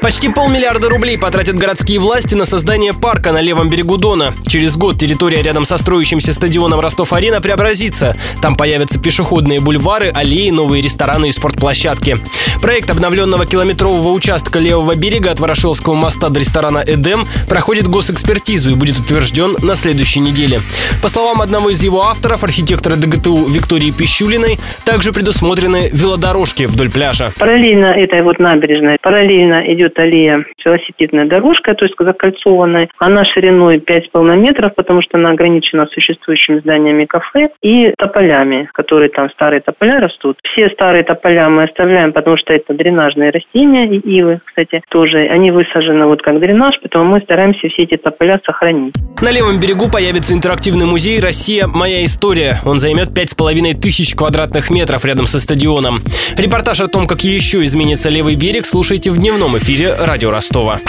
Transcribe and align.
Почти 0.00 0.28
полмиллиарда 0.28 0.88
рублей 0.88 1.18
потратят 1.18 1.56
городские 1.56 1.98
власти 1.98 2.34
на 2.34 2.44
создание 2.44 2.92
парка 2.92 3.32
на 3.32 3.40
левом 3.40 3.68
берегу 3.68 3.96
Дона. 3.96 4.34
Через 4.46 4.76
год 4.76 4.98
территория 4.98 5.42
рядом 5.42 5.64
со 5.64 5.78
строящимся 5.78 6.32
стадионом 6.32 6.80
Ростов-Арена 6.80 7.40
преобразится. 7.40 8.16
Там 8.40 8.56
появятся 8.56 9.00
пешеходные 9.00 9.60
бульвары, 9.60 10.10
аллеи, 10.14 10.50
новые 10.50 10.82
рестораны 10.82 11.30
и 11.30 11.32
спортплощадки. 11.32 12.16
Проект 12.60 12.90
обновленного 12.90 13.46
километрового 13.46 14.10
участка 14.10 14.58
левого 14.58 14.94
берега 14.94 15.30
от 15.30 15.40
Ворошиловского 15.40 15.94
моста 15.94 16.28
до 16.28 16.40
ресторана 16.40 16.82
«Эдем» 16.86 17.26
проходит 17.48 17.86
госэкспертизу 17.88 18.70
и 18.70 18.74
будет 18.74 18.98
утвержден 18.98 19.56
на 19.62 19.74
следующей 19.74 20.20
неделе. 20.20 20.60
По 21.02 21.08
словам 21.08 21.42
одного 21.42 21.70
из 21.70 21.82
его 21.82 22.02
авторов, 22.04 22.44
архитектора 22.44 22.96
ДГТУ 22.96 23.48
Виктории 23.48 23.90
Пищулиной, 23.90 24.58
также 24.84 25.12
предусмотрены 25.12 25.90
велодорожки 25.92 26.64
вдоль 26.64 26.90
пляжа. 26.90 27.32
Параллельно 27.38 27.86
этой 27.86 28.22
вот 28.22 28.38
набережной, 28.38 28.98
параллельно 29.00 29.62
идет 29.72 29.85
аллея 29.98 30.44
велосипедная 30.64 31.26
дорожка, 31.26 31.74
то 31.74 31.84
есть 31.84 31.94
закольцованная. 31.98 32.88
Она 32.98 33.24
шириной 33.24 33.78
5,5 33.78 34.36
метров, 34.36 34.74
потому 34.74 35.02
что 35.02 35.16
она 35.16 35.30
ограничена 35.30 35.86
существующими 35.92 36.58
зданиями 36.58 37.04
кафе 37.04 37.50
и 37.62 37.92
тополями, 37.96 38.68
которые 38.72 39.08
там 39.10 39.30
старые 39.30 39.60
тополя 39.60 40.00
растут. 40.00 40.36
Все 40.42 40.68
старые 40.70 41.04
тополя 41.04 41.48
мы 41.48 41.64
оставляем, 41.64 42.12
потому 42.12 42.36
что 42.36 42.52
это 42.52 42.74
дренажные 42.74 43.30
растения, 43.30 43.86
и 43.88 43.98
ивы, 43.98 44.40
кстати, 44.44 44.82
тоже. 44.90 45.18
Они 45.28 45.50
высажены 45.50 46.06
вот 46.06 46.22
как 46.22 46.40
дренаж, 46.40 46.76
поэтому 46.80 47.04
мы 47.04 47.20
стараемся 47.20 47.68
все 47.68 47.84
эти 47.84 47.96
тополя 47.96 48.40
сохранить. 48.44 48.94
На 49.22 49.30
левом 49.30 49.60
берегу 49.60 49.90
появится 49.90 50.34
интерактивный 50.34 50.86
музей 50.86 51.20
«Россия. 51.20 51.66
Моя 51.66 52.04
история». 52.04 52.60
Он 52.64 52.80
займет 52.80 53.08
5,5 53.08 53.80
тысяч 53.80 54.14
квадратных 54.14 54.70
метров 54.70 55.04
рядом 55.04 55.26
со 55.26 55.38
стадионом. 55.38 56.00
Репортаж 56.36 56.80
о 56.80 56.88
том, 56.88 57.06
как 57.06 57.22
еще 57.22 57.64
изменится 57.64 58.08
левый 58.08 58.36
берег, 58.36 58.66
слушайте 58.66 59.10
в 59.10 59.18
дневном 59.18 59.56
эфире 59.76 59.94
«Радио 59.94 60.30
Ростова». 60.30 60.80